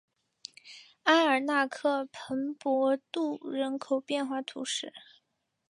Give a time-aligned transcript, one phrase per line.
[1.03, 4.91] 阿尔纳克蓬帕杜人口变化图示